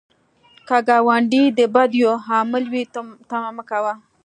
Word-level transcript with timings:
که 0.67 0.77
ګاونډی 0.87 1.43
د 1.57 1.59
بدیو 1.73 2.11
عامل 2.27 2.63
وي، 2.73 2.83
ته 3.29 3.37
مه 3.55 3.63
کوه 3.69 3.93